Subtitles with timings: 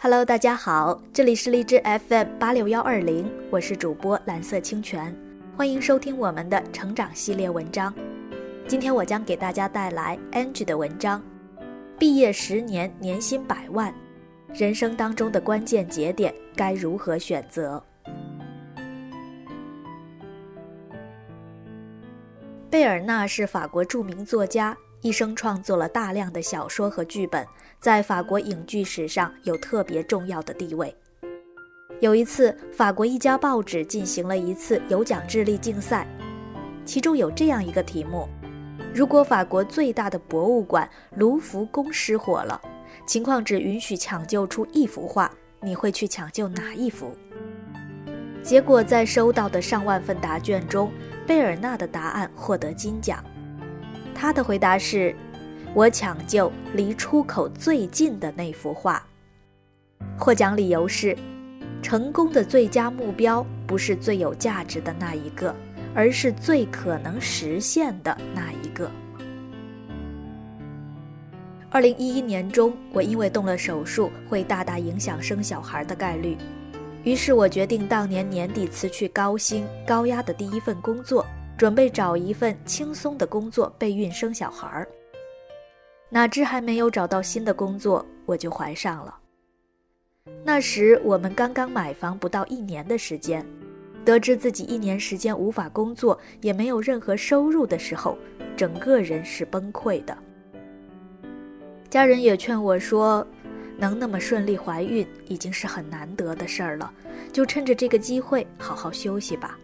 [0.00, 5.14] Hello，大家好，这里是荔枝 FM 八六幺二零，我是主播蓝色清泉，
[5.56, 7.92] 欢迎收听我们的成长系列文章。
[8.66, 11.22] 今天我将给大家带来 Angie 的文章：
[11.98, 13.92] 毕业十年，年薪百万，
[14.54, 17.80] 人生当中的关键节点该如何选择？
[22.68, 24.76] 贝尔纳是法国著名作家。
[25.00, 27.46] 一生创作了大量的小说和剧本，
[27.78, 30.92] 在法国影剧史上有特别重要的地位。
[32.00, 36.04] 有一次，法国一家报纸进行了一次有奖智力竞赛，
[36.84, 38.28] 其中有这样一个题目：
[38.92, 42.60] 如果法国最大的博物馆卢浮宫失火了，
[43.06, 47.16] 情况只允许抢救出一幅画，你会去抢救哪一幅？
[48.42, 50.90] 结果在收到的上万份答卷中，
[51.26, 53.22] 贝尔纳的答案获得金奖。
[54.14, 55.14] 他的回答是
[55.74, 59.04] ：“我抢救离出口最近的那幅画。”
[60.16, 61.16] 获奖理由是：
[61.82, 65.54] 成功的最佳目标不是最有价值的那一个，
[65.94, 68.57] 而是最可能实现的那一
[71.70, 76.36] 二零一一年中，我因为动了手术，会大大影响生小孩的概率，
[77.04, 81.24] 于是我决定当年年底辞去高薪高压的第一份工作。
[81.58, 84.86] 准备找一份轻松的工作备孕生小孩儿，
[86.08, 89.12] 哪知还没有找到新的工作，我就怀上了。
[90.44, 93.44] 那时我们刚刚买房不到一年的时间，
[94.04, 98.16] 得知自己一年时间无法工作，也没有任何收入的时候，
[98.56, 100.16] 整个人是崩溃的。
[101.90, 103.26] 家人也劝我说，
[103.78, 106.92] 能那么顺利怀孕已经是很难得的事儿了，
[107.32, 109.58] 就趁着这个机会好好休息吧。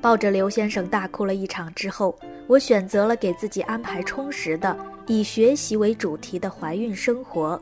[0.00, 7.60] 抱着刘先生大哭了一场之后，我选择了给自己安排充实的、以学习为主题的怀孕生活，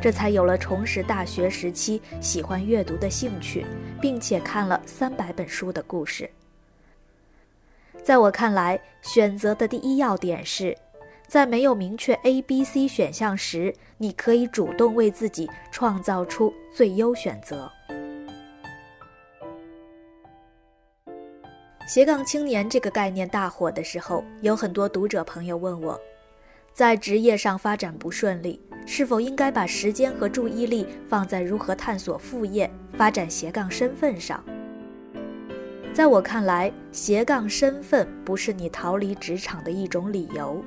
[0.00, 3.64] 这才有了重拾大学时期喜欢阅读的兴趣，
[4.00, 6.28] 并且看了三百本书的故事。
[8.02, 10.76] 在我看来，选择的第一要点是，
[11.32, 17.72] 在没有明确 A、B、C 选项时，你可以主动为自己创造出最优选择。
[21.88, 25.98] 斜杠青年这个概念大火的时候，有很多读者朋友问我，
[26.74, 34.44] 在职业上发展不顺利，是否应该把时间和注意力放在如何探索副业、发展斜杠身份上？
[35.94, 40.62] 在我看来，斜杠身份不是你逃离职场的一种理由。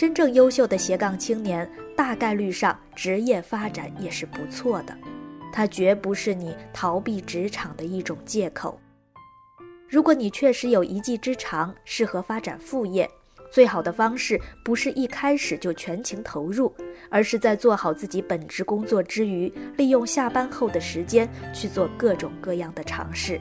[0.00, 4.96] 真正优秀的斜杠青年，大概率上职业发展也是不错的，
[5.52, 8.80] 它绝不是你逃避职场的一种借口。
[9.86, 13.06] 如果你确实有一技之长，适合发展副业，
[13.52, 16.74] 最好的方式不是一开始就全情投入，
[17.10, 23.34] 而是在做好自己本职工作之余，利用下班后的时间去做各种各样的尝试。《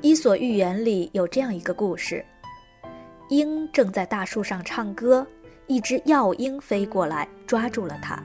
[0.00, 2.24] 伊索寓言》里有这样一个故事：
[3.30, 5.26] 鹰正在大树上唱歌，
[5.66, 8.22] 一只药鹰飞过来抓住了它。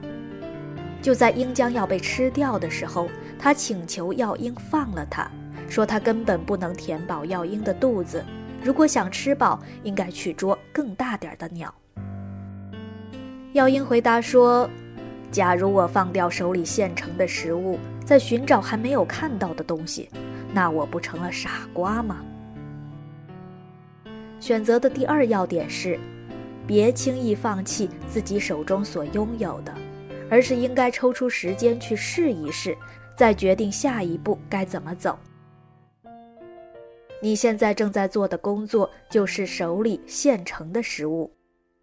[1.00, 5.30] 就在鹰将要被吃掉的时候，他请求药鹰放了它。
[5.68, 8.22] 说他根本不能填饱药鹰的肚子，
[8.62, 11.72] 如果想吃饱，应该去捉更大点的鸟。
[13.52, 14.68] 药鹰回答说
[15.32, 20.10] ：“假如我放掉手里现成的食物，在寻找还没有看到的东西，
[20.52, 22.18] 那我不成了傻瓜吗？”
[24.40, 26.00] 选择的第二要点是，
[26.66, 29.74] 别轻易放弃自己手中所拥有的，
[30.30, 32.76] 而是应该抽出时间去试一试，
[33.14, 35.18] 再决定下一步该怎么走。
[37.22, 41.30] 你现在正在做的工作就是手里现成的食物，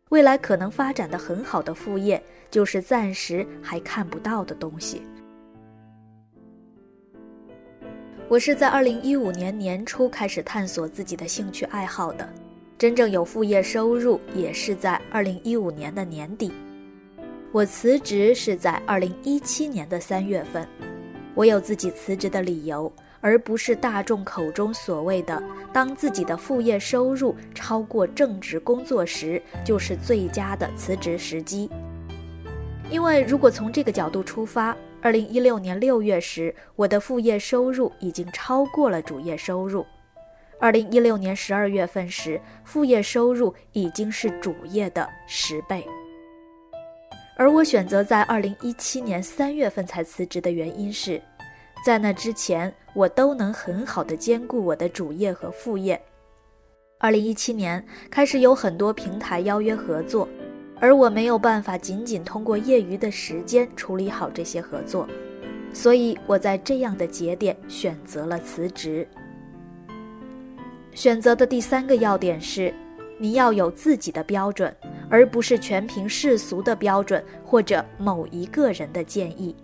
[0.10, 5.04] 未来可能发展的很好的副业就是暂时还看不到的东西。
[8.28, 12.28] 我是在二零一五年年初开始探索自己的兴趣爱好的，
[12.78, 16.52] 真正有副业收入也是在二零一五年的年底。
[17.52, 20.68] 我辞职是在二零一七年的三月份，
[21.34, 22.92] 我有自己辞职的理由。
[23.20, 25.42] 而不是大众口中所谓的，
[25.74, 31.68] 当自己的副业收入超过正职工作时，就是最佳的辞职时机。
[32.92, 39.84] 因为如果从这个角度出发，二零一六年六月时，我的副业收入已经超过了主业收入；
[40.60, 45.86] 二零一六年十二月份时，副业收入已经是主业的十倍。
[47.38, 51.22] 而我选择在二零一七年三月份才辞职的原因是，
[51.86, 56.02] 在那之前我都能很好的兼顾我的主业和副业。
[56.98, 60.28] 二零一七年开始有很多平台邀约合作，
[60.80, 65.08] 而我没有办法仅仅通过业余的时间处理好这些合作，
[65.72, 69.08] 所以我在这样的节点选择了辞职。
[70.98, 72.74] 选择的第三个要点是，
[73.20, 74.76] 你要有自己的标准。
[75.10, 79.56] 而不是全凭世俗的标准或者某一个人的建议。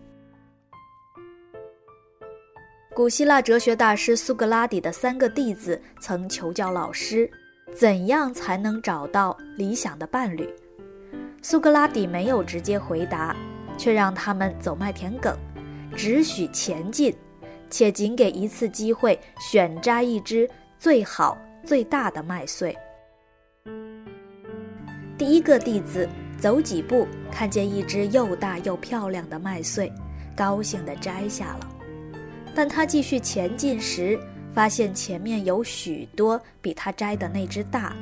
[2.95, 7.29] 古希腊哲学大师苏格拉底的三个弟子曾求教老师，
[7.73, 10.47] 怎样才能找到理想的伴侣？
[11.41, 13.35] 苏格拉底没有直接回答，
[13.77, 15.35] 却让他们走麦田埂，
[15.93, 17.13] 只许前进，
[17.69, 20.49] 且仅给一次机会选摘一只
[20.83, 22.77] 最好最大的麦穗。
[25.17, 26.05] 第一个弟子
[26.37, 29.89] 走几步，看见一只又大又漂亮的麦穗，
[30.35, 31.69] 高兴地摘下了。
[32.53, 34.19] 但他继续前进时，
[34.53, 37.95] 发现前面有许多比他摘的那只大，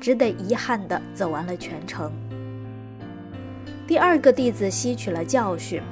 [0.00, 2.12] 只得遗憾地走完了全程。
[3.88, 5.82] 第二个弟子吸取了教训，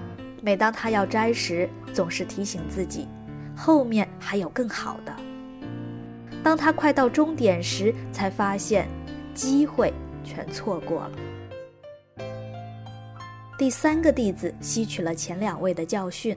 [0.41, 3.09] 每当他要摘时，总是提醒自己，
[3.57, 5.13] 后面还有更好的。
[6.43, 8.89] 当他快到终点时，才发现
[9.35, 9.93] 机会。
[10.25, 11.13] 全错过了。
[13.57, 16.37] 第三个弟子吸取了前两位的教训，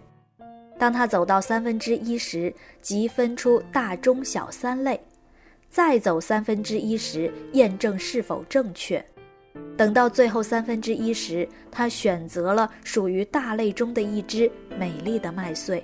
[0.79, 4.95] 当他走到三分之一时，即分出大、中、小三类；
[5.69, 9.03] 再走三分之一时，验证是否正确。
[9.75, 14.49] 等到最后三分之一时，他选择了属于大类中的一只
[14.79, 15.83] 美丽的麦穗。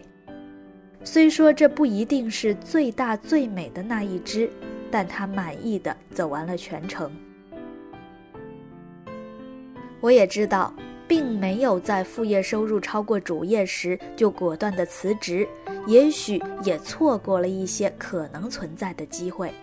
[1.07, 4.51] 虽说这不一定是最大最美的那一只，
[4.91, 7.09] 但他满意的走完了全程。
[10.01, 10.73] 我也知道，
[11.07, 15.47] 并没有在副业收入超过主业时就果断的辞职，
[15.85, 19.53] 也许也错过了一些可能存在的机会。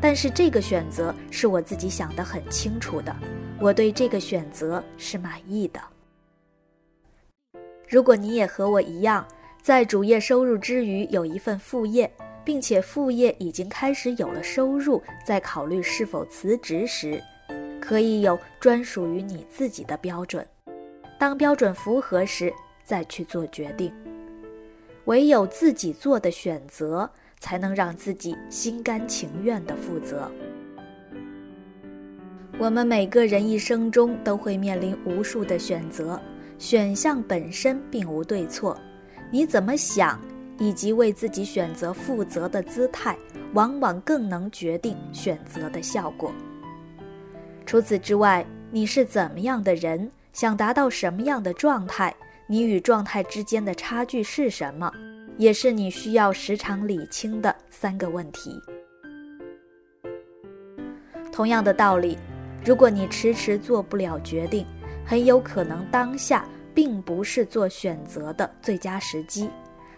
[0.00, 3.14] 但是这个选择是我自己想得很清楚的，
[3.60, 5.80] 我对这个选择是满意的。
[7.88, 9.24] 如果你也和我一样，
[9.64, 12.12] 在主业收入之余有一份副业，
[12.44, 17.18] 并且副业已经开始有了收入，在考虑是否辞职时。
[17.80, 20.46] 可以有专属于你自己的标准，
[21.18, 22.52] 当标准符合时
[22.84, 23.90] 再去做决定。
[25.06, 27.10] 唯有自己做的选择，
[27.40, 30.30] 才能让自己心甘情愿地负责。
[32.58, 36.20] 我们每个人一生中都会面临无数的选择，
[36.58, 38.78] 选项本身并无对错，
[39.30, 40.20] 你怎么想
[40.58, 43.16] 以及为自己选择负责的姿态，
[43.52, 46.32] 往往更能决定选择的效果。
[47.66, 50.10] 除此之外，你是怎么样的人？
[50.32, 52.14] 想达到什么样的状态？
[52.46, 54.92] 你与状态之间的差距是什么？
[55.38, 58.60] 也是你需要时常理清的三个问题。
[61.32, 62.16] 同样的道理，
[62.64, 64.66] 如果你迟迟做不了决定，
[65.04, 66.44] 很有可能当下
[66.74, 69.48] 并不是做选择的最佳时机。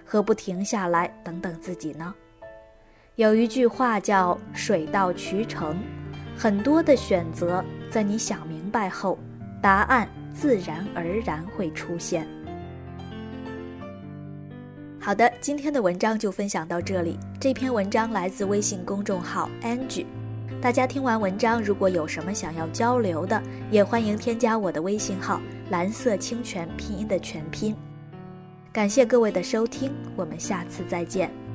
[0.05, 2.15] 何不停下来等等自己呢？
[3.17, 5.77] 有一句话叫“水到渠成”。
[6.39, 9.19] 很多的选择，在你想明白后，
[9.63, 12.29] 答案自然而然会出现。
[15.01, 17.19] 好的，今天的文章就分享到这里。
[17.41, 20.05] 这篇文章来自微信公众号 Angie。
[20.61, 27.75] 大家听完文章，如果有什么想要交流的，也欢迎添加我的微信号“蓝色清泉”拼音的全拼。
[28.73, 31.46] 感谢各位的收听，我们下次再见。